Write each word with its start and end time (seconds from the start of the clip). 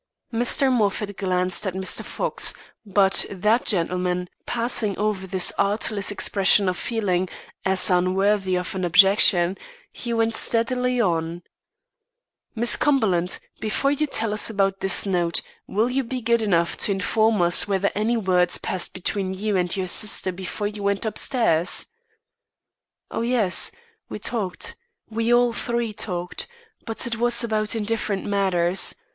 Mr. 0.33 0.71
Moffat 0.71 1.15
glanced 1.15 1.67
at 1.67 1.75
Mr. 1.75 2.03
Fox; 2.03 2.55
but 2.83 3.23
that 3.29 3.67
gentleman, 3.67 4.27
passing 4.47 4.97
over 4.97 5.27
this 5.27 5.51
artless 5.59 6.09
expression 6.09 6.67
of 6.67 6.75
feeling, 6.75 7.29
as 7.65 7.87
unworthy 7.91 8.55
an 8.55 8.83
objection, 8.83 9.55
he 9.91 10.11
went 10.11 10.33
steadily 10.33 10.99
on: 10.99 11.43
"Miss 12.55 12.77
Cumberland, 12.77 13.37
before 13.59 13.91
you 13.91 14.07
tell 14.07 14.33
us 14.33 14.49
about 14.49 14.79
this 14.79 15.05
note, 15.05 15.43
will 15.67 15.91
you 15.91 16.03
be 16.03 16.19
good 16.19 16.41
enough 16.41 16.75
to 16.77 16.91
inform 16.91 17.39
us 17.39 17.67
whether 17.67 17.91
any 17.93 18.17
words 18.17 18.57
passed 18.57 18.95
between 18.95 19.35
you 19.35 19.55
and 19.55 19.75
your 19.77 19.85
sister 19.85 20.31
before 20.31 20.65
you 20.65 20.81
went 20.81 21.05
upstairs?" 21.05 21.85
"Oh, 23.11 23.21
yes; 23.21 23.71
we 24.09 24.17
talked. 24.17 24.75
We 25.11 25.31
all 25.31 25.53
three 25.53 25.93
talked, 25.93 26.47
but 26.87 27.05
it 27.05 27.17
was 27.17 27.43
about 27.43 27.75
indifferent 27.75 28.25
matters. 28.25 28.95